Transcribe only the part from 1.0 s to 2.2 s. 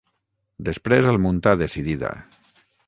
el munta decidida.